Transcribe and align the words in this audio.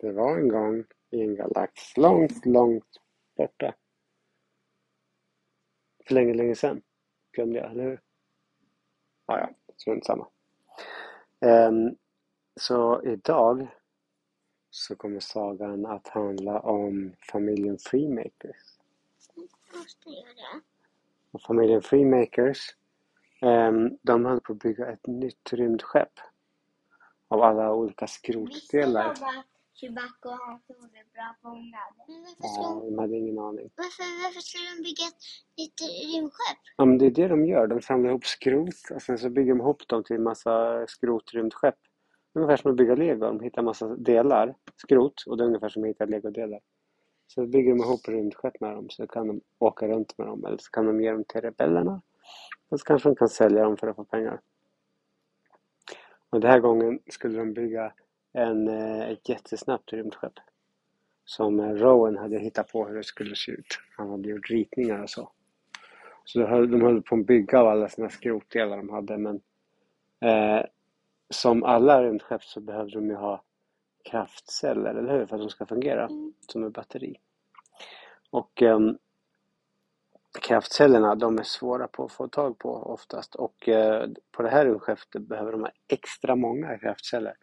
Det 0.00 0.12
var 0.12 0.38
en 0.38 0.48
gång 0.48 0.84
i 1.10 1.20
en 1.20 1.34
galax 1.34 1.96
långt, 1.96 2.46
långt 2.46 3.00
borta. 3.36 3.74
För 6.06 6.14
länge, 6.14 6.34
länge 6.34 6.54
sedan. 6.54 6.82
Glömde 7.32 7.58
jag, 7.58 7.70
eller 7.70 7.84
hur? 7.84 8.00
Ja, 9.26 9.38
ja, 9.38 9.50
strunt 9.76 10.04
samma. 10.04 10.26
Um, 11.40 11.96
så 12.56 13.02
idag 13.02 13.68
så 14.70 14.96
kommer 14.96 15.20
sagan 15.20 15.86
att 15.86 16.08
handla 16.08 16.60
om 16.60 17.12
familjen 17.32 17.78
Freemakers. 17.78 18.78
Måste? 19.74 20.10
Och 21.30 21.42
familjen 21.42 21.82
Freemakers, 21.82 22.76
um, 23.42 23.98
de 24.02 24.24
höll 24.24 24.40
på 24.40 24.52
att 24.52 24.58
bygga 24.58 24.92
ett 24.92 25.06
nytt 25.06 25.52
rymdskepp 25.52 26.12
av 27.28 27.42
alla 27.42 27.72
olika 27.74 28.06
skrotdelar. 28.06 29.14
Chewbacca 29.80 30.28
och 30.28 30.38
Hans 30.46 30.62
är 30.68 31.12
bra 31.14 31.28
fångade? 31.42 31.98
Men 32.08 32.20
varför 32.22 32.48
ska, 32.48 32.62
Ja, 32.62 32.82
de 32.90 32.98
hade 32.98 33.16
ingen 33.16 33.38
aning. 33.38 33.70
varför, 33.76 34.04
varför 34.24 34.40
ska 34.40 34.58
de 34.58 34.82
bygga 34.82 35.04
ett 35.10 35.22
nytt 35.58 35.78
rymdskepp? 36.14 36.62
Ja, 36.76 36.84
men 36.84 36.98
det 36.98 37.06
är 37.06 37.10
det 37.10 37.28
de 37.28 37.46
gör. 37.46 37.66
De 37.66 37.80
samlar 37.82 38.10
ihop 38.10 38.26
skrot 38.26 38.90
och 38.94 39.02
sen 39.02 39.18
så 39.18 39.30
bygger 39.30 39.52
de 39.54 39.60
ihop 39.60 39.88
dem 39.88 40.04
till 40.04 40.16
en 40.16 40.22
massa 40.22 40.84
skrotrymdskepp. 40.86 41.78
Ungefär 42.34 42.56
som 42.56 42.70
att 42.70 42.76
bygga 42.76 42.94
lego. 42.94 43.20
De 43.26 43.40
hittar 43.40 43.62
massa 43.62 43.86
delar, 43.96 44.54
skrot, 44.76 45.24
och 45.26 45.36
det 45.36 45.44
är 45.44 45.46
ungefär 45.46 45.68
som 45.68 45.82
att 45.82 45.88
hitta 45.88 46.04
legodelar. 46.04 46.60
Så 47.26 47.46
bygger 47.46 47.70
de 47.70 47.78
ihop 47.80 48.08
rymdskepp 48.08 48.60
med 48.60 48.74
dem 48.74 48.90
så 48.90 49.06
kan 49.06 49.26
de 49.28 49.40
åka 49.58 49.88
runt 49.88 50.18
med 50.18 50.26
dem 50.26 50.44
eller 50.44 50.58
så 50.58 50.70
kan 50.70 50.86
de 50.86 51.00
ge 51.02 51.10
dem 51.12 51.24
till 51.24 51.40
rebellerna. 51.40 52.02
Och 52.68 52.80
så 52.80 52.84
kanske 52.84 53.08
de 53.08 53.16
kan 53.16 53.28
sälja 53.28 53.64
dem 53.64 53.76
för 53.76 53.86
att 53.86 53.96
få 53.96 54.04
pengar. 54.04 54.40
Och 56.30 56.40
den 56.40 56.50
här 56.50 56.60
gången 56.60 56.98
skulle 57.10 57.38
de 57.38 57.52
bygga 57.52 57.92
en, 58.32 58.68
eh, 58.68 59.08
ett 59.10 59.28
jättesnabbt 59.28 59.92
rymdskepp. 59.92 60.32
Som 61.24 61.60
eh, 61.60 61.70
Rowan 61.70 62.16
hade 62.16 62.38
hittat 62.38 62.72
på 62.72 62.86
hur 62.86 62.96
det 62.96 63.04
skulle 63.04 63.36
se 63.36 63.52
ut. 63.52 63.78
Han 63.96 64.10
hade 64.10 64.28
gjort 64.28 64.50
ritningar 64.50 65.02
och 65.02 65.10
så. 65.10 65.30
Så 66.24 66.38
de 66.38 66.44
höll, 66.82 67.02
på 67.02 67.14
att 67.14 67.26
bygga 67.26 67.60
av 67.60 67.68
alla 67.68 67.88
sina 67.88 68.08
skrotdelar 68.10 68.76
de 68.76 68.88
hade 68.90 69.18
men 69.18 69.40
eh, 70.20 70.64
som 71.30 71.64
alla 71.64 72.02
rymdskepp 72.02 72.44
så 72.44 72.60
behövde 72.60 72.94
de 72.94 73.06
ju 73.08 73.14
ha 73.14 73.42
kraftceller, 74.10 74.94
eller 74.94 75.18
hur? 75.18 75.26
För 75.26 75.36
att 75.36 75.42
de 75.42 75.50
ska 75.50 75.66
fungera 75.66 76.04
Mm. 76.04 76.32
som 76.40 76.64
ett 76.64 76.72
batteri. 76.72 77.16
Och 78.30 78.62
ehm, 78.62 78.98
kraftcellerna 80.40 81.14
de 81.14 81.38
är 81.38 81.42
svåra 81.42 81.88
på 81.88 82.04
att 82.04 82.12
få 82.12 82.28
tag 82.28 82.58
på 82.58 82.74
oftast 82.74 83.34
och 83.34 83.68
eh, 83.68 84.08
på 84.32 84.42
det 84.42 84.48
här 84.48 84.64
rymdskeppet 84.64 85.22
behöver 85.22 85.52
de 85.52 85.60
ha 85.60 85.70
extra 85.88 86.36
många 86.36 86.78
kraftceller. 86.78 87.34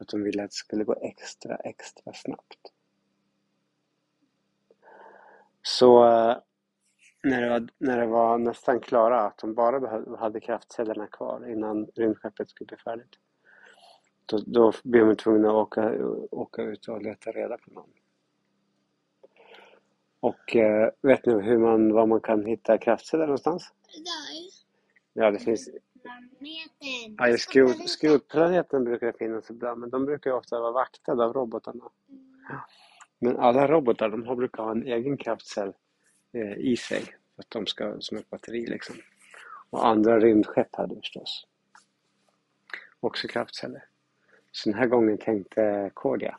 Att 0.00 0.08
de 0.08 0.22
ville 0.22 0.44
att 0.44 0.50
det 0.50 0.54
skulle 0.54 0.84
gå 0.84 0.94
extra, 1.02 1.56
extra 1.56 2.12
snabbt. 2.12 2.72
Så 5.62 6.04
eh, 6.04 6.36
när 7.22 7.42
det, 7.42 7.48
var, 7.48 7.68
när 7.78 7.98
det 7.98 8.06
var 8.06 8.38
nästan 8.38 8.80
klara 8.80 9.20
att 9.20 9.38
de 9.38 9.54
bara 9.54 9.80
behövde, 9.80 10.16
hade 10.16 10.40
kraftcellerna 10.40 11.06
kvar 11.06 11.50
innan 11.52 11.86
rymdskeppet 11.86 12.50
skulle 12.50 12.66
bli 12.66 12.76
färdigt. 12.76 13.18
Då, 14.26 14.38
då 14.46 14.72
blev 14.84 15.06
de 15.06 15.16
tvungna 15.16 15.48
att 15.48 15.54
åka, 15.54 15.94
åka 16.30 16.62
ut 16.62 16.88
och 16.88 17.02
leta 17.02 17.32
reda 17.32 17.58
på 17.58 17.70
någon. 17.70 17.90
Och 20.20 20.56
eh, 20.56 20.90
vet 21.00 21.26
ni 21.26 21.32
hur 21.32 21.58
man, 21.58 21.92
var 21.92 22.06
man 22.06 22.20
kan 22.20 22.46
hitta 22.46 22.78
kraftceller 22.78 23.24
någonstans? 23.24 23.72
Där. 23.94 24.60
Ja, 25.12 25.30
det 25.30 25.38
finns... 25.38 25.68
Planeten. 26.02 27.16
Ja, 27.18 27.36
skrot, 27.36 27.88
skrotplaneten 27.88 28.84
brukar 28.84 29.06
det 29.06 29.18
finnas 29.18 29.50
ibland, 29.50 29.80
men 29.80 29.90
de 29.90 30.04
brukar 30.04 30.30
ju 30.30 30.36
ofta 30.36 30.60
vara 30.60 30.72
vaktade 30.72 31.24
av 31.24 31.32
robotarna. 31.32 31.84
Men 33.18 33.36
alla 33.36 33.68
robotar, 33.68 34.08
de 34.08 34.26
har 34.26 34.36
brukar 34.36 34.62
ha 34.62 34.70
en 34.70 34.86
egen 34.86 35.16
kraftcell 35.16 35.72
eh, 36.32 36.58
i 36.58 36.76
sig. 36.76 37.04
För 37.04 37.42
att 37.42 37.50
de 37.50 37.66
ska, 37.66 37.96
som 38.00 38.18
ett 38.18 38.30
batteri 38.30 38.66
liksom. 38.66 38.96
Och 39.70 39.86
andra 39.86 40.20
rymdskepp 40.20 40.76
hade 40.76 40.96
förstås 40.96 41.46
också 43.00 43.28
kraftceller. 43.28 43.84
Så 44.52 44.70
den 44.70 44.78
här 44.78 44.86
gången 44.86 45.18
tänkte 45.18 45.90
Cordia, 45.94 46.36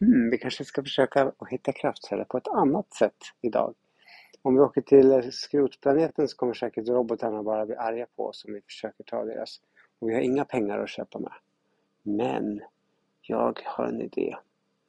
hmm, 0.00 0.30
vi 0.30 0.38
kanske 0.38 0.64
ska 0.64 0.82
försöka 0.82 1.32
att 1.38 1.48
hitta 1.48 1.72
kraftceller 1.72 2.24
på 2.24 2.38
ett 2.38 2.48
annat 2.48 2.94
sätt 2.94 3.16
idag. 3.40 3.74
Om 4.42 4.54
vi 4.54 4.60
åker 4.60 4.80
till 4.80 5.32
skrotplaneten 5.32 6.28
så 6.28 6.36
kommer 6.36 6.54
säkert 6.54 6.88
robotarna 6.88 7.42
bara 7.42 7.66
bli 7.66 7.76
arga 7.76 8.06
på 8.16 8.26
oss 8.26 8.44
om 8.44 8.54
vi 8.54 8.60
försöker 8.60 9.04
ta 9.04 9.24
deras. 9.24 9.60
Och 9.98 10.08
vi 10.08 10.14
har 10.14 10.20
inga 10.20 10.44
pengar 10.44 10.78
att 10.78 10.90
köpa 10.90 11.18
med. 11.18 11.32
Men 12.02 12.60
jag 13.20 13.60
har 13.64 13.84
en 13.84 14.00
idé. 14.00 14.36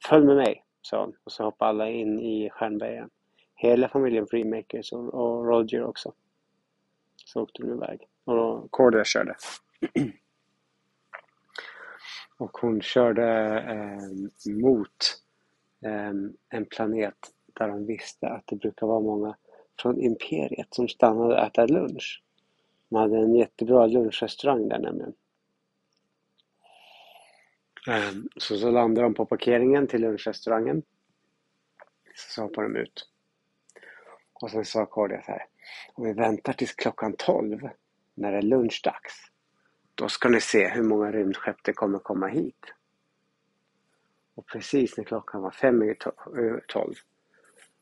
Följ 0.08 0.26
med 0.26 0.36
mig, 0.36 0.64
sa 0.82 1.00
hon. 1.04 1.16
Och 1.24 1.32
så 1.32 1.44
hoppade 1.44 1.68
alla 1.68 1.88
in 1.88 2.18
i 2.18 2.50
Stjärnbergen. 2.50 3.10
Hela 3.54 3.88
familjen 3.88 4.26
Freemakers 4.26 4.92
och, 4.92 5.14
och 5.14 5.46
Roger 5.46 5.84
också. 5.84 6.12
Så 7.24 7.42
åkte 7.42 7.62
de 7.62 7.72
iväg. 7.72 8.08
Och 8.24 8.70
Cordia 8.70 9.04
körde. 9.04 9.36
och 12.38 12.58
hon 12.58 12.80
körde 12.80 13.58
eh, 13.58 14.52
mot 14.52 15.22
eh, 15.84 16.12
en 16.48 16.64
planet 16.70 17.16
där 17.58 17.68
de 17.68 17.86
visste 17.86 18.28
att 18.28 18.46
det 18.46 18.56
brukar 18.56 18.86
vara 18.86 19.00
många 19.00 19.36
från 19.82 20.00
Imperiet 20.00 20.74
som 20.74 20.88
stannade 20.88 21.34
och 21.34 21.46
äta 21.46 21.66
lunch. 21.66 22.22
De 22.88 22.96
hade 22.96 23.18
en 23.18 23.34
jättebra 23.34 23.86
lunchrestaurang 23.86 24.68
där 24.68 24.78
nämligen. 24.78 25.14
Ehm, 27.88 28.28
så, 28.36 28.58
så 28.58 28.70
landade 28.70 29.06
de 29.06 29.14
på 29.14 29.26
parkeringen 29.26 29.86
till 29.86 30.00
lunchrestaurangen. 30.00 30.82
Så 32.14 32.42
hoppade 32.42 32.68
de 32.68 32.80
ut. 32.80 33.08
Och 34.32 34.50
sen 34.50 34.64
sa 34.64 34.86
Cordia 34.86 35.22
så 35.22 35.32
här. 35.32 35.46
Om 35.94 36.04
vi 36.04 36.12
väntar 36.12 36.52
tills 36.52 36.72
klockan 36.72 37.14
12 37.18 37.68
när 38.14 38.32
det 38.32 38.38
är 38.38 38.42
lunchdags. 38.42 39.14
Då 39.94 40.08
ska 40.08 40.28
ni 40.28 40.40
se 40.40 40.68
hur 40.68 40.82
många 40.82 41.12
rymdskepp 41.12 41.56
det 41.64 41.72
kommer 41.72 41.98
komma 41.98 42.26
hit. 42.26 42.74
Och 44.34 44.46
precis 44.46 44.96
när 44.96 45.04
klockan 45.04 45.42
var 45.42 45.50
fem 45.50 45.82
i 45.82 45.88
eh, 45.90 46.56
tolv. 46.68 46.94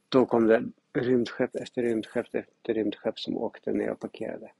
Då 0.09 0.27
kom 0.27 0.47
det 0.47 0.65
rymdskepp 0.93 1.57
efter 1.57 1.83
rymdskepp 1.83 2.35
efter 2.35 2.75
rymdskepp 2.75 3.19
som 3.19 3.37
åkte 3.37 3.73
ner 3.73 3.91
och 3.91 4.01
parkerade. 4.01 4.53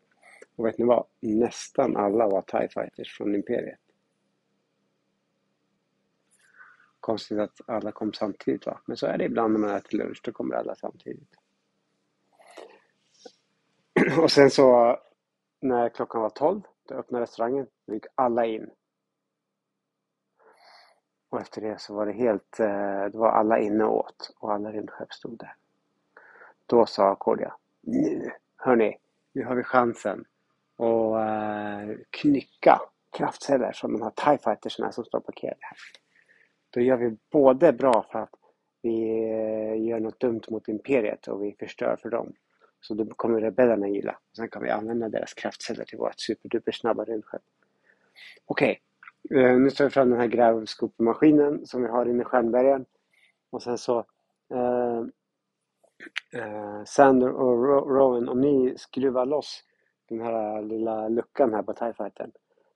Och 0.57 0.67
vet 0.67 0.79
ni 0.79 0.85
vad? 0.85 1.07
Nästan 1.21 1.97
alla 1.97 2.29
var 2.29 2.43
TIE 2.43 2.69
fighters 2.69 3.17
från 3.17 3.35
Imperiet. 3.35 3.81
Konstigt 7.01 7.39
att 7.39 7.61
alla 7.67 7.93
kom 7.93 8.13
samtidigt 8.13 8.67
va? 8.67 8.81
Men 8.87 8.97
så 8.97 9.07
är 9.07 9.19
det 9.19 9.25
ibland 9.25 9.53
när 9.53 9.61
man 9.61 9.77
äter 9.77 9.99
lunch, 9.99 10.21
då 10.25 10.33
kommer 10.33 10.55
alla 10.55 10.75
samtidigt. 10.75 11.35
Och 14.23 14.31
sen 14.31 14.51
så 14.51 14.99
när 15.61 15.89
klockan 15.89 16.23
var 16.23 16.31
12, 16.31 16.61
då 16.89 16.95
öppnade 16.95 17.23
restaurangen, 17.23 17.67
då 17.87 17.95
gick 17.95 18.07
alla 18.15 18.47
in. 18.47 18.71
Och 21.31 21.41
efter 21.41 21.61
det 21.61 21.81
så 21.81 21.95
var 21.95 22.07
det 22.07 22.13
helt, 22.13 22.61
eh, 22.61 23.05
det 23.13 23.19
var 23.19 23.31
alla 23.31 23.59
inne 23.59 23.85
och 23.85 23.97
åt 23.99 24.35
och 24.39 24.53
alla 24.53 24.73
rymdskepp 24.73 25.13
stod 25.13 25.39
där. 25.39 25.55
Då 26.67 26.87
sa 26.87 27.15
Cordia, 27.15 27.55
nu 27.81 28.31
hörni, 28.57 28.97
nu 29.33 29.45
har 29.45 29.55
vi 29.55 29.63
chansen 29.63 30.25
att 30.77 31.29
eh, 31.29 31.97
knycka 32.11 32.81
kraftceller 33.17 33.73
som 33.73 33.93
de 33.93 34.03
här 34.03 34.11
TIE 34.11 34.39
fightersna 34.39 34.93
som 34.93 35.05
står 35.05 35.21
parkerade 35.21 35.59
här. 35.61 35.79
Då 36.71 36.81
gör 36.81 36.97
vi 36.97 37.17
både 37.31 37.73
bra 37.73 38.07
för 38.13 38.19
att 38.19 38.35
vi 38.83 39.03
eh, 39.31 39.87
gör 39.87 40.01
något 40.01 40.21
dumt 40.21 40.43
mot 40.49 40.69
imperiet 40.69 41.29
och 41.29 41.45
vi 41.45 41.57
förstör 41.59 41.97
för 42.03 42.11
dem. 42.11 42.33
Så 42.81 42.95
då 42.95 43.15
kommer 43.15 43.41
rebellerna 43.41 43.89
gilla. 43.89 44.19
Sen 44.37 44.49
kan 44.49 44.63
vi 44.63 44.71
använda 44.71 45.09
deras 45.09 45.35
kraftceller 45.35 45.85
till 45.85 45.99
vårt 45.99 46.21
superduper 46.21 46.73
snabba 46.73 47.05
rymdskepp. 47.05 47.43
Okej, 48.45 48.81
nu 49.31 49.71
tar 49.71 49.85
vi 49.85 49.91
fram 49.91 50.11
den 50.11 50.21
här 50.21 50.27
grävskopemaskinen 50.27 51.67
som 51.67 51.83
vi 51.83 51.89
har 51.89 52.07
inne 52.07 52.23
i 52.23 52.25
Stjärnbergen. 52.25 52.87
Och 53.51 53.63
sen 53.63 53.79
så 53.79 53.99
eh, 54.55 54.99
eh, 56.43 56.85
Sander 56.85 57.31
och 57.31 57.65
Ro- 57.65 57.89
Rowan, 57.89 58.29
om 58.29 58.41
ni 58.41 58.75
skruvar 58.79 59.27
loss 59.27 59.65
den 60.09 60.21
här 60.21 60.63
lilla 60.63 61.09
luckan 61.09 61.55
här 61.55 61.63
på 61.63 61.73
TIE 61.75 61.95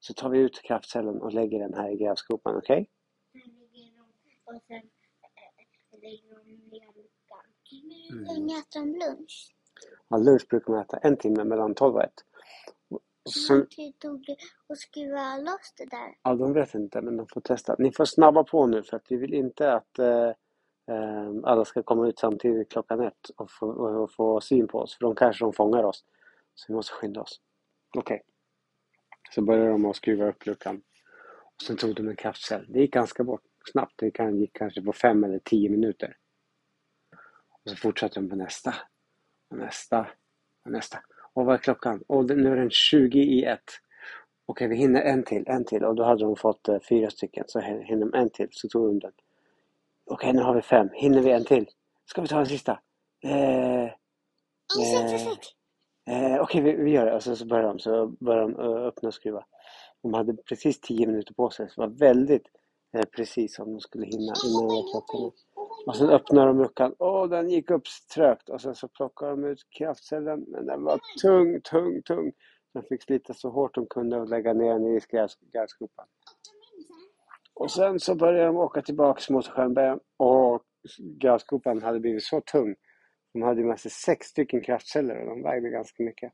så 0.00 0.14
tar 0.14 0.28
vi 0.28 0.38
ut 0.38 0.62
kraftcellen 0.62 1.22
och 1.22 1.32
lägger 1.32 1.58
den 1.58 1.74
här 1.74 1.90
i 1.90 1.96
grävskopan, 1.96 2.56
okej? 2.56 2.88
Eh. 3.34 4.80
Hur 8.08 8.18
Mm. 8.18 8.24
länge 8.24 8.58
äter 8.58 8.80
de 8.80 8.86
lunch? 8.98 9.54
Ja, 10.08 10.16
lunch 10.16 10.46
brukar 10.50 10.72
man 10.72 10.82
äta 10.82 10.96
en 10.96 11.16
timme 11.16 11.44
mellan 11.44 11.74
12 11.74 11.94
och 11.94 12.02
1. 12.04 12.12
Hur 13.34 13.40
Så, 13.40 13.54
lång 13.54 13.66
tid 13.66 13.98
tog 13.98 14.24
det 14.26 14.36
att 14.68 14.78
skruva 14.78 15.36
loss 15.36 15.74
det 15.76 15.84
där? 15.84 16.14
ja, 16.22 16.34
de 16.34 16.52
vet 16.52 16.74
inte, 16.74 17.00
men 17.02 17.16
de 17.16 17.26
får 17.26 17.40
testa. 17.40 17.76
Ni 17.78 17.92
får 17.92 18.04
snabba 18.04 18.44
på 18.44 18.66
nu 18.66 18.82
för 18.82 18.96
att 18.96 19.06
vi 19.12 19.16
vill 19.16 19.34
inte 19.34 19.72
att 19.72 19.98
eh, 19.98 20.28
eh, 20.86 21.30
alla 21.44 21.64
ska 21.64 21.82
komma 21.82 22.08
ut 22.08 22.18
samtidigt 22.18 22.72
klockan 22.72 23.00
ett 23.00 23.28
och 23.36 23.50
få, 23.50 23.66
och, 23.66 24.02
och 24.02 24.12
få 24.12 24.40
syn 24.40 24.68
på 24.68 24.78
oss, 24.78 24.94
för 24.98 25.04
de 25.04 25.14
kanske 25.14 25.44
de 25.44 25.52
fångar 25.52 25.82
oss. 25.84 26.04
Så 26.54 26.64
vi 26.68 26.74
måste 26.74 26.92
skynda 26.92 27.20
oss. 27.20 27.40
Okej. 27.96 28.22
Så 29.34 29.42
började 29.42 29.70
de 29.70 29.84
att 29.86 29.96
skruva 29.96 30.28
upp 30.28 30.46
luckan. 30.46 30.82
Och 31.56 31.62
sen 31.62 31.76
tog 31.76 31.94
de 31.94 32.08
en 32.08 32.16
kraftcell. 32.16 32.66
Det 32.68 32.80
gick 32.80 32.92
ganska 32.92 33.24
bort, 33.24 33.42
snabbt. 33.72 33.94
Det 33.96 34.20
gick 34.32 34.56
kanske 34.56 34.82
på 34.82 34.92
fem 34.92 35.24
eller 35.24 35.38
tio 35.38 35.70
minuter. 35.70 36.16
Och 37.64 37.70
så 37.70 37.76
fortsatte 37.76 38.20
de 38.20 38.28
på 38.30 38.36
nästa. 38.36 38.74
Och 39.50 39.56
nästa. 39.56 40.06
Och 40.64 40.70
nästa. 40.70 40.98
Och 41.34 41.44
vad 41.46 41.54
är 41.54 41.58
klockan? 41.58 42.02
Och 42.06 42.24
nu 42.24 42.52
är 42.52 42.56
den 42.56 42.70
20 42.70 43.18
i 43.18 43.44
ett. 43.44 43.64
Okej, 44.46 44.68
vi 44.68 44.76
hinner 44.76 45.00
en 45.02 45.22
till, 45.22 45.44
en 45.46 45.64
till. 45.64 45.84
Och 45.84 45.94
då 45.94 46.04
hade 46.04 46.24
de 46.24 46.36
fått 46.36 46.68
eh, 46.68 46.78
fyra 46.88 47.10
stycken. 47.10 47.44
Så 47.46 47.58
hin- 47.60 47.82
hinner 47.82 48.06
de 48.06 48.14
en 48.18 48.30
till. 48.30 48.48
Så 48.50 48.68
tog 48.68 48.86
de 48.88 48.98
den. 48.98 49.12
Okej, 50.06 50.32
nu 50.32 50.42
har 50.42 50.54
vi 50.54 50.62
fem. 50.62 50.88
Hinner 50.94 51.20
vi 51.22 51.30
en 51.30 51.44
till? 51.44 51.66
Ska 52.06 52.22
vi 52.22 52.28
ta 52.28 52.38
en 52.40 52.46
sista? 52.46 52.80
Eh, 53.24 53.90
Eh. 54.80 55.14
Eh, 56.34 56.40
Okej, 56.40 56.60
vi, 56.62 56.72
vi 56.76 56.90
gör 56.90 57.06
det. 57.06 57.14
Och 57.14 57.22
sen 57.22 57.36
så 57.36 57.46
börjar 57.46 57.64
de, 57.64 57.78
så 57.78 58.06
börjar 58.06 58.42
de 58.42 58.54
eh, 58.60 58.86
öppna 58.86 59.06
och 59.08 59.14
skruva. 59.14 59.44
De 60.02 60.14
hade 60.14 60.34
precis 60.36 60.80
10 60.80 61.06
minuter 61.06 61.34
på 61.34 61.50
sig. 61.50 61.68
Så 61.70 61.80
det 61.80 61.86
var 61.88 61.94
väldigt 61.94 62.46
eh, 62.96 63.04
precis 63.16 63.58
om 63.58 63.72
de 63.72 63.80
skulle 63.80 64.06
hinna 64.06 64.32
innan 64.46 64.68
klockan. 64.92 65.30
Och 65.86 65.96
sen 65.96 66.10
öppnar 66.10 66.46
de 66.46 66.58
luckan. 66.58 66.94
Åh, 66.98 67.28
den 67.28 67.50
gick 67.50 67.70
upp 67.70 67.82
trögt. 68.14 68.48
Och 68.48 68.60
sen 68.60 68.74
så 68.74 68.88
plockar 68.88 69.30
de 69.30 69.44
ut 69.44 69.58
kraftcellen. 69.78 70.44
Men 70.48 70.66
den 70.66 70.84
var 70.84 71.00
tung, 71.22 71.60
tung, 71.60 72.02
tung. 72.02 72.32
De 72.72 72.82
fick 72.82 73.02
slita 73.02 73.34
så 73.34 73.50
hårt 73.50 73.74
de 73.74 73.86
kunde 73.86 74.20
och 74.20 74.28
lägga 74.28 74.52
ner 74.52 74.72
den 74.72 74.86
i 74.86 74.98
gräs- 74.98 75.36
Och 77.54 77.70
sen 77.70 78.00
så 78.00 78.14
började 78.14 78.46
de 78.46 78.56
åka 78.56 78.82
tillbaks 78.82 79.30
mot 79.30 79.46
Stjärnberg 79.46 79.98
och 80.16 80.62
gräsgropan 80.98 81.82
hade 81.82 82.00
blivit 82.00 82.22
så 82.22 82.40
tung. 82.40 82.74
De 83.32 83.42
hade 83.42 83.64
med 83.64 83.80
sig 83.80 83.90
sex 83.90 84.26
stycken 84.26 84.60
kraftceller 84.60 85.20
och 85.20 85.26
de 85.26 85.42
vägde 85.42 85.68
ganska 85.68 86.02
mycket. 86.02 86.32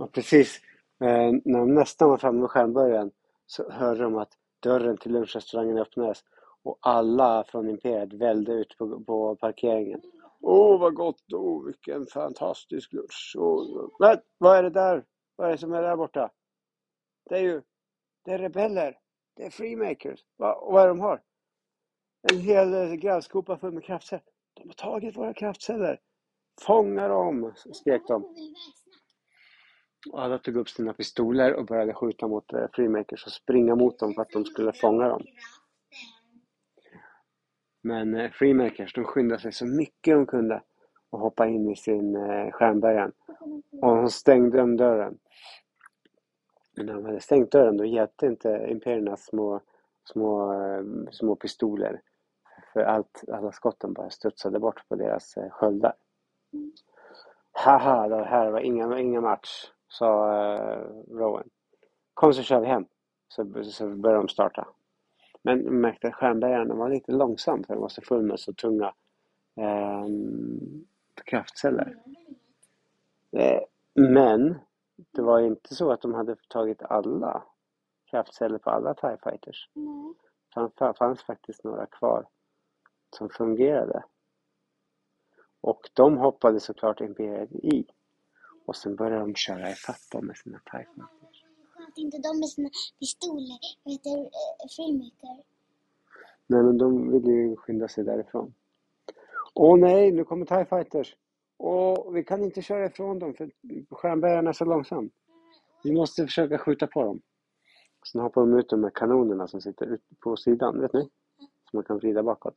Och 0.00 0.12
precis 0.12 0.60
eh, 1.00 1.32
när 1.44 1.58
de 1.58 1.74
nästan 1.74 2.08
var 2.08 2.16
framme 2.16 2.40
vid 2.40 2.50
skärmbörjan 2.50 3.10
så 3.46 3.70
hörde 3.70 4.02
de 4.02 4.16
att 4.16 4.32
dörren 4.60 4.96
till 4.96 5.12
lunchrestaurangen 5.12 5.78
öppnades 5.78 6.24
och 6.62 6.78
alla 6.80 7.44
från 7.44 7.68
Imperiet 7.68 8.12
välde 8.12 8.52
ut 8.52 8.78
på, 8.78 9.04
på 9.04 9.36
parkeringen. 9.36 10.00
Åh, 10.40 10.80
vad 10.80 10.94
gott! 10.94 11.32
Åh, 11.32 11.64
vilken 11.64 12.06
fantastisk 12.06 12.92
lunch! 12.92 13.36
Oh, 13.38 13.88
men, 13.98 14.18
vad 14.38 14.58
är 14.58 14.62
det 14.62 14.70
där? 14.70 15.04
Vad 15.36 15.48
är 15.48 15.52
det 15.52 15.58
som 15.58 15.72
är 15.72 15.82
där 15.82 15.96
borta? 15.96 16.30
Det 17.30 17.34
är 17.34 17.42
ju 17.42 17.62
det 18.24 18.34
är 18.34 18.38
rebeller. 18.38 18.98
Det 19.36 19.46
är 19.46 19.50
freemakers. 19.50 20.24
Va, 20.36 20.54
och 20.54 20.72
vad 20.72 20.82
är 20.82 20.86
det 20.86 20.90
de 20.90 21.00
har? 21.00 21.22
En 22.32 22.38
hel 22.38 22.96
grävskopa 22.96 23.58
full 23.58 23.72
med 23.72 23.84
kraftceller. 23.84 24.24
De 24.54 24.68
har 24.68 24.74
tagit 24.74 25.16
våra 25.16 25.34
kraftceller. 25.34 26.00
Fånga 26.60 27.08
dem! 27.08 27.52
skrek 27.72 28.02
de. 28.08 28.34
Och 30.06 30.22
alla 30.22 30.38
tog 30.38 30.56
upp 30.56 30.68
sina 30.68 30.94
pistoler 30.94 31.54
och 31.54 31.66
började 31.66 31.94
skjuta 31.94 32.28
mot 32.28 32.52
eh, 32.52 32.66
freemakers 32.72 33.26
och 33.26 33.32
springa 33.32 33.74
mot 33.74 33.98
dem 33.98 34.14
för 34.14 34.22
att 34.22 34.30
de 34.30 34.44
skulle 34.44 34.72
fånga 34.72 35.08
dem. 35.08 35.22
Men 37.82 38.14
eh, 38.14 38.30
freemakers, 38.30 38.94
de 38.94 39.04
skyndade 39.04 39.40
sig 39.40 39.52
så 39.52 39.66
mycket 39.66 40.14
de 40.14 40.26
kunde 40.26 40.62
och 41.10 41.20
hoppa 41.20 41.46
in 41.46 41.70
i 41.70 41.76
sin 41.76 42.16
eh, 42.16 42.50
stjärnbärgare. 42.50 43.10
Och 43.82 43.96
de 43.96 44.10
stängde 44.10 44.62
om 44.62 44.76
dörren. 44.76 45.18
Men 46.76 46.86
när 46.86 46.94
de 46.94 47.04
hade 47.04 47.20
stängt 47.20 47.52
dörren 47.52 47.76
då 47.76 47.84
hjälpte 47.84 48.26
inte 48.26 48.66
imperiernas 48.70 49.24
små, 49.24 49.60
små, 50.04 50.54
små 51.10 51.36
pistoler. 51.36 52.00
För 52.72 52.80
allt, 52.80 53.24
alla 53.32 53.52
skotten 53.52 53.92
bara 53.92 54.10
studsade 54.10 54.58
bort 54.58 54.88
på 54.88 54.96
deras 54.96 55.34
sköldar. 55.50 55.92
Haha, 57.52 58.08
det 58.08 58.24
här 58.24 58.50
var 58.50 58.60
inga, 58.60 58.98
inga 58.98 59.20
match, 59.20 59.70
sa 59.88 60.32
eh, 60.54 60.82
Rowan. 61.10 61.48
Kom 62.14 62.34
så 62.34 62.42
kör 62.42 62.60
vi 62.60 62.66
hem. 62.66 62.86
Så, 63.28 63.64
så 63.64 63.88
började 63.88 64.20
de 64.22 64.28
starta. 64.28 64.68
Men 65.42 65.64
de 65.64 65.70
märkte 65.70 66.08
att 66.08 66.14
skärmbärgaren 66.14 66.78
var 66.78 66.88
lite 66.90 67.12
långsam 67.12 67.64
för 67.64 67.74
den 67.74 67.80
var 67.82 67.88
så 67.88 68.02
full 68.02 68.22
med 68.22 68.40
så 68.40 68.52
tunga 68.52 68.94
ehm, 69.56 70.86
kraftceller. 71.24 71.96
Eh, 73.32 73.60
men 73.94 74.58
det 75.12 75.22
var 75.22 75.40
inte 75.40 75.74
så 75.74 75.90
att 75.92 76.00
de 76.02 76.14
hade 76.14 76.36
tagit 76.48 76.82
alla 76.82 77.44
kraftceller 78.10 78.58
på 78.58 78.70
alla 78.70 78.94
TIE 78.94 79.18
fighters. 79.22 79.70
Det 80.54 80.70
fann- 80.78 80.94
fanns 80.94 81.22
faktiskt 81.22 81.64
några 81.64 81.86
kvar 81.86 82.26
som 83.16 83.28
fungerade. 83.28 84.04
Och 85.60 85.90
de 85.94 86.16
hoppade 86.18 86.60
såklart 86.60 87.00
Imperiet 87.00 87.52
i. 87.52 87.86
Och 88.68 88.76
sen 88.76 88.96
började 88.96 89.20
de 89.20 89.34
köra 89.34 89.70
ifatt 89.70 90.10
dem 90.12 90.26
med 90.26 90.36
sina 90.36 90.58
TIE 90.58 90.86
fighters. 90.94 91.44
Sköt 91.74 91.98
inte 91.98 92.18
de 92.18 92.38
med 92.40 92.48
sina 92.48 92.70
pistoler? 92.98 93.58
Vad 93.84 93.92
heter 93.92 94.18
eh, 94.20 94.68
Freemaker? 94.76 95.44
Nej, 96.46 96.62
men 96.62 96.78
de 96.78 97.12
ville 97.12 97.32
ju 97.32 97.56
skynda 97.56 97.88
sig 97.88 98.04
därifrån. 98.04 98.54
Åh 99.54 99.78
nej, 99.78 100.12
nu 100.12 100.24
kommer 100.24 100.46
TIE 100.46 100.64
fighters. 100.64 101.16
Åh, 101.58 102.12
vi 102.12 102.24
kan 102.24 102.44
inte 102.44 102.62
köra 102.62 102.86
ifrån 102.86 103.18
dem 103.18 103.34
för 103.34 103.50
stjärnbärgaren 103.90 104.46
är 104.46 104.52
så 104.52 104.64
långsam. 104.64 105.10
Vi 105.84 105.92
måste 105.92 106.24
försöka 106.24 106.58
skjuta 106.58 106.86
på 106.86 107.02
dem. 107.04 107.20
Sen 108.12 108.20
hoppar 108.20 108.40
de 108.40 108.58
ut 108.58 108.68
de 108.68 108.82
här 108.82 108.90
kanonerna 108.90 109.48
som 109.48 109.60
sitter 109.60 109.86
ut 109.86 110.02
på 110.20 110.36
sidan, 110.36 110.80
vet 110.80 110.92
ni? 110.92 111.00
Som 111.70 111.76
man 111.76 111.84
kan 111.84 111.98
vrida 111.98 112.22
bakåt. 112.22 112.56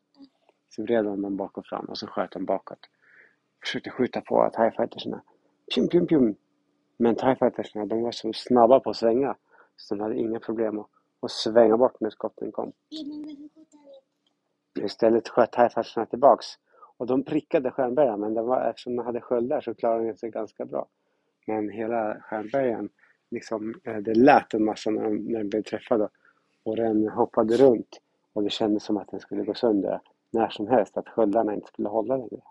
Så 0.70 0.84
vred 0.84 1.06
de 1.06 1.22
dem 1.22 1.38
bak 1.38 1.58
och 1.58 1.66
fram 1.66 1.86
och 1.86 1.98
så 1.98 2.08
sköt 2.08 2.32
de 2.32 2.46
bakåt. 2.46 2.80
Försökte 3.62 3.90
skjuta 3.90 4.22
på 4.22 4.50
TIE 4.50 4.72
fightersna. 4.72 5.22
Pjum, 5.74 5.88
pjum, 5.88 6.08
pjum. 6.08 6.36
Men 6.98 7.16
TIE 7.16 7.36
fightersna, 7.36 7.86
de 7.86 8.02
var 8.02 8.12
så 8.12 8.34
snabba 8.34 8.80
på 8.80 8.90
att 8.90 8.96
svänga. 8.96 9.36
Så 9.76 9.96
de 9.96 10.02
hade 10.02 10.16
inga 10.16 10.40
problem 10.40 10.80
att, 10.80 10.88
att 11.20 11.32
svänga 11.32 11.78
bort 11.78 12.00
när 12.00 12.10
skotten 12.10 12.52
kom. 12.52 12.72
Istället 14.80 15.28
sköt 15.28 15.52
TIE 15.52 16.06
tillbaks. 16.06 16.46
Och 16.98 17.08
de 17.08 17.24
prickade 17.24 17.72
stjärnbärgaren 17.72 18.20
men 18.20 18.34
de 18.34 18.46
var, 18.46 18.70
eftersom 18.70 18.96
de 18.96 19.06
hade 19.06 19.22
sköldar 19.22 19.62
så 19.62 19.74
klarade 19.74 20.08
de 20.08 20.18
sig 20.18 20.30
ganska 20.30 20.66
bra. 20.66 20.88
Men 21.48 21.70
hela 21.70 22.22
stjärnbärgaren, 22.22 22.90
liksom, 23.32 23.74
eh, 23.84 23.98
det 23.98 24.14
lät 24.14 24.54
en 24.54 24.66
massa 24.66 24.90
när, 24.90 25.04
de, 25.04 25.16
när 25.16 25.38
den 25.40 25.50
blev 25.50 25.62
träffad. 25.62 26.10
Och 26.64 26.76
den 26.76 27.10
hoppade 27.10 27.58
runt 27.58 28.02
och 28.34 28.44
det 28.44 28.50
kändes 28.50 28.84
som 28.84 28.98
att 28.98 29.12
den 29.12 29.20
skulle 29.20 29.44
gå 29.44 29.54
sönder 29.54 30.00
när 30.32 30.50
som 30.50 30.68
helst. 30.68 30.98
Att 30.98 31.10
sköldarna 31.10 31.54
inte 31.54 31.68
skulle 31.68 31.90
hålla 31.90 32.18
längre. 32.18 32.42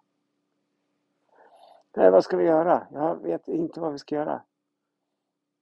Nej, 1.96 2.10
vad 2.10 2.24
ska 2.24 2.36
vi 2.36 2.44
göra? 2.44 2.86
Jag 2.92 3.22
vet 3.22 3.48
inte 3.48 3.80
vad 3.80 3.92
vi 3.92 3.98
ska 3.98 4.14
göra. 4.14 4.42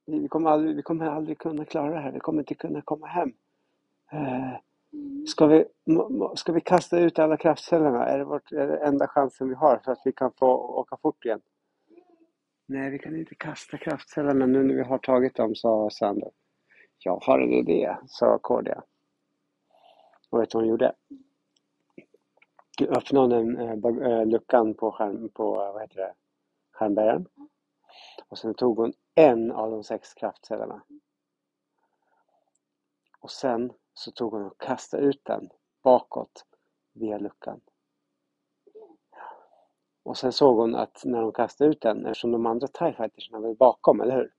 Vi 0.05 0.27
kommer 0.27 0.49
aldrig, 0.49 0.75
vi 0.75 0.81
kommer 0.81 1.05
aldrig 1.05 1.37
kunna 1.37 1.65
klara 1.65 1.93
det 1.93 1.99
här. 1.99 2.11
Vi 2.11 2.19
kommer 2.19 2.39
inte 2.39 2.55
kunna 2.55 2.81
komma 2.81 3.07
hem. 3.07 3.33
Eh, 4.11 4.59
Ska 5.27 5.47
vi, 5.47 5.65
ska 6.35 6.51
vi 6.51 6.61
kasta 6.61 6.99
ut 6.99 7.19
alla 7.19 7.37
kraftcellerna? 7.37 8.05
Är 8.05 8.17
det, 8.17 8.23
vårt, 8.25 8.51
är 8.51 8.67
det 8.67 8.77
enda 8.77 9.07
chansen 9.07 9.49
vi 9.49 9.55
har 9.55 9.81
så 9.83 9.91
att 9.91 10.01
vi 10.05 10.11
kan 10.11 10.31
få 10.39 10.47
åka 10.57 10.97
fort 10.97 11.25
igen? 11.25 11.41
Nej, 12.65 12.89
vi 12.89 12.99
kan 12.99 13.15
inte 13.15 13.35
kasta 13.35 13.77
kraftcellerna 13.77 14.45
nu 14.45 14.63
när 14.63 14.73
vi 14.75 14.83
har 14.83 14.97
tagit 14.97 15.35
dem, 15.35 15.55
sa 15.55 15.89
Sander. 15.89 16.31
Jag 16.97 17.17
har 17.17 17.39
en 17.39 17.53
idé, 17.53 17.97
sa 18.07 18.37
Cordia. 18.39 18.83
Och 20.29 20.41
vet 20.41 20.49
du 20.49 20.57
vad 20.57 20.63
hon 20.63 20.69
gjorde? 20.69 20.93
Öppnade 22.81 23.35
hon 23.35 23.55
den, 23.81 24.01
äh, 24.03 24.25
luckan 24.25 24.73
på, 24.73 24.91
skärm, 24.91 25.29
på 25.29 25.61
eh, 25.61 25.73
vad 25.73 25.81
heter 25.81 25.95
det, 25.95 26.13
skärmbäraren. 26.71 27.27
Och 28.27 28.37
sen 28.37 28.53
tog 28.53 28.77
hon 28.77 28.93
en 29.15 29.51
av 29.51 29.71
de 29.71 29.83
sex 29.83 30.13
kraftcellerna. 30.13 30.83
Och 33.19 33.31
sen 33.31 33.73
så 33.93 34.11
tog 34.11 34.33
hon 34.33 34.45
och 34.45 34.61
kastade 34.61 35.03
ut 35.03 35.25
den 35.25 35.49
bakåt 35.83 36.45
via 36.93 37.17
luckan. 37.17 37.61
Och 40.03 40.17
sen 40.17 40.31
såg 40.31 40.57
hon 40.57 40.75
att 40.75 41.01
när 41.05 41.21
hon 41.21 41.31
kastade 41.31 41.69
ut 41.69 41.81
den, 41.81 42.05
eftersom 42.05 42.31
de 42.31 42.45
andra 42.45 42.67
TIE 42.67 42.93
fightersna 42.93 43.39
var 43.39 43.53
bakom, 43.53 44.01
eller 44.01 44.15
hur? 44.15 44.33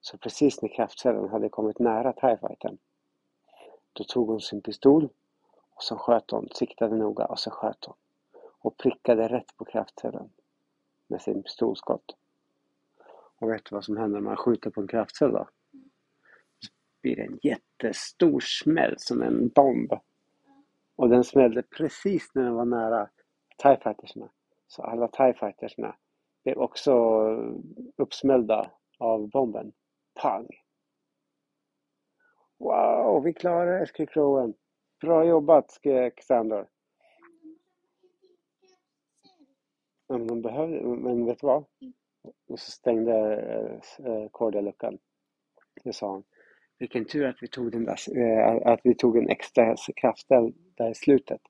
Så 0.00 0.18
precis 0.18 0.62
när 0.62 0.68
kraftcellen 0.68 1.28
hade 1.28 1.48
kommit 1.48 1.78
nära 1.78 2.12
TIE 2.12 2.36
fightern, 2.36 2.78
då 3.92 4.04
tog 4.04 4.28
hon 4.28 4.40
sin 4.40 4.62
pistol 4.62 5.08
och 5.74 5.82
så 5.82 5.96
sköt 5.96 6.30
hon, 6.30 6.48
siktade 6.54 6.96
noga 6.96 7.24
och 7.24 7.38
så 7.38 7.50
sköt 7.50 7.84
hon. 7.84 7.96
Och 8.58 8.76
prickade 8.76 9.28
rätt 9.28 9.56
på 9.56 9.64
kraftcellen 9.64 10.30
med 11.06 11.22
sin 11.22 11.42
pistolskott. 11.42 12.16
Och 13.38 13.50
vet 13.50 13.64
du 13.64 13.74
vad 13.74 13.84
som 13.84 13.96
händer 13.96 14.20
när 14.20 14.28
man 14.28 14.36
skjuter 14.36 14.70
på 14.70 14.80
en 14.80 14.88
kraftcell 14.88 15.32
då? 15.32 15.48
blir 17.04 17.16
det 17.16 17.22
en 17.22 17.38
jättestor 17.42 18.40
smäll 18.40 18.94
som 18.98 19.22
en 19.22 19.48
bomb. 19.48 19.92
Och 20.96 21.08
den 21.08 21.24
smällde 21.24 21.62
precis 21.62 22.30
när 22.34 22.42
den 22.42 22.54
var 22.54 22.64
nära 22.64 23.08
TIE 23.62 23.76
fightersna. 23.82 24.28
Så 24.66 24.82
alla 24.82 25.08
TIE 25.08 25.34
fightersna 25.34 25.96
blev 26.44 26.58
också 26.58 26.92
uppsmällda 27.96 28.70
av 28.98 29.28
bomben. 29.28 29.72
Pang! 30.14 30.48
Wow, 32.58 33.22
vi 33.24 33.32
klarade 33.32 33.86
SK 33.86 33.96
Crowen! 34.08 34.54
Bra 35.04 35.24
jobbat, 35.24 35.70
skrek 35.70 36.22
Sandor. 36.22 36.66
Ja, 40.06 40.18
men 40.18 40.26
de 40.26 40.42
behövde, 40.42 40.82
men 40.82 41.26
vet 41.26 41.40
du 41.40 41.46
vad? 41.46 41.64
Och 42.48 42.58
så 42.58 42.70
stängde 42.70 43.12
eh, 43.98 44.06
eh 44.06 44.28
Cordia 44.30 44.60
luckan. 44.60 44.98
Det 45.82 45.92
sa 45.92 46.12
han. 46.12 46.24
vilken 46.78 47.04
tur 47.04 47.26
att 47.26 47.36
vi 47.40 47.48
tog, 47.48 47.72
den 47.72 47.84
där, 47.84 48.18
eh, 48.18 48.72
att 48.72 48.80
vi 48.84 48.94
tog 48.94 49.16
en 49.16 49.28
extra 49.28 49.76
kraftcell 49.96 50.52
där 50.74 50.90
i 50.90 50.94
slutet. 50.94 51.40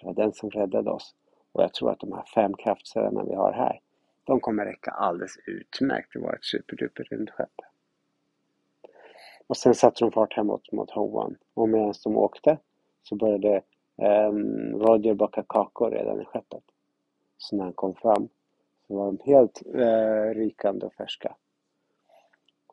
Det 0.00 0.06
var 0.06 0.14
den 0.14 0.32
som 0.32 0.50
räddade 0.50 0.90
oss. 0.90 1.14
Och 1.52 1.62
jag 1.62 1.74
tror 1.74 1.90
att 1.90 2.00
de 2.00 2.12
här 2.12 2.24
fem 2.34 2.54
kraftcellerna 2.54 3.24
vi 3.24 3.34
har 3.34 3.52
här, 3.52 3.80
de 4.24 4.40
kommer 4.40 4.66
räcka 4.66 4.90
alldeles 4.90 5.36
utmärkt. 5.46 6.12
Det 6.12 6.18
var 6.18 6.34
ett 6.34 6.44
superduper 6.44 7.04
rymdskepp. 7.04 7.54
Och 9.46 9.56
sen 9.56 9.74
satte 9.74 10.04
de 10.04 10.12
fart 10.12 10.36
hemåt 10.36 10.72
mot 10.72 10.90
Hoan. 10.90 11.36
Och 11.54 11.68
medan 11.68 11.94
de 12.04 12.16
åkte 12.16 12.58
så 13.04 13.16
började 13.16 13.62
um, 14.28 14.78
Roger 14.80 15.14
baka 15.14 15.42
kakor 15.42 15.90
redan 15.90 16.20
i 16.20 16.24
skeppet. 16.24 16.64
Så 17.38 17.56
när 17.56 17.64
han 17.64 17.72
kom 17.72 17.94
fram 17.94 18.28
så 18.86 18.96
var 18.96 19.06
de 19.06 19.18
helt 19.24 19.62
uh, 19.74 20.34
rykande 20.34 20.86
och 20.86 20.94
färska. 20.94 21.36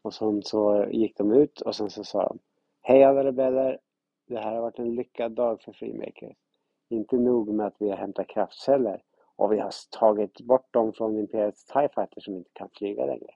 Och 0.01 0.13
sen 0.13 0.43
så 0.43 0.85
gick 0.91 1.17
de 1.17 1.31
ut 1.31 1.61
och 1.61 1.75
sen 1.75 1.89
så 1.89 2.03
sa 2.03 2.27
de 2.27 2.39
Hej 2.81 3.03
alla 3.03 3.23
rebeller! 3.23 3.79
Det 4.27 4.39
här 4.39 4.55
har 4.55 4.61
varit 4.61 4.79
en 4.79 4.95
lyckad 4.95 5.31
dag 5.31 5.61
för 5.61 5.71
Freemakers. 5.71 6.37
Inte 6.89 7.17
nog 7.17 7.53
med 7.53 7.65
att 7.65 7.75
vi 7.79 7.89
har 7.89 7.97
hämtat 7.97 8.27
kraftceller 8.27 9.01
och 9.35 9.51
vi 9.51 9.59
har 9.59 9.71
tagit 9.99 10.41
bort 10.41 10.73
dem 10.73 10.93
från 10.93 11.17
Imperiets 11.17 11.65
TIE 11.65 11.89
Fighter 11.95 12.21
som 12.21 12.35
inte 12.35 12.49
kan 12.53 12.69
flyga 12.69 13.05
längre. 13.05 13.33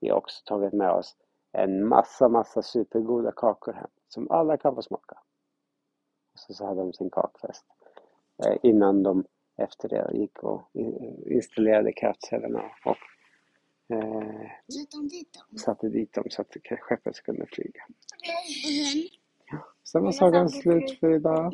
Vi 0.00 0.08
har 0.08 0.16
också 0.16 0.42
tagit 0.44 0.72
med 0.72 0.90
oss 0.90 1.16
en 1.52 1.88
massa, 1.88 2.28
massa 2.28 2.62
supergoda 2.62 3.32
kakor 3.32 3.72
hem 3.72 3.90
som 4.08 4.30
alla 4.30 4.56
kan 4.56 4.74
få 4.74 4.82
smaka. 4.82 5.18
Så, 6.36 6.54
så 6.54 6.66
hade 6.66 6.80
de 6.80 6.92
sin 6.92 7.10
kakfest 7.10 7.64
eh, 8.44 8.56
innan 8.62 9.02
de 9.02 9.24
efter 9.56 9.88
det 9.88 10.10
gick 10.14 10.42
och 10.42 10.70
installerade 11.26 11.92
kraftcellerna 11.92 12.62
och 12.84 12.96
eh, 13.96 14.50
satte 15.64 15.88
dit 15.88 16.12
dem 16.12 16.24
så 16.30 16.42
att 16.42 16.56
skeppet 16.80 17.16
skulle 17.16 17.46
flyga. 17.46 17.82
Ja, 19.50 19.58
sen 19.84 20.02
var 20.02 20.12
sagan 20.12 20.48
slut 20.50 20.98
för 21.00 21.14
idag. 21.14 21.52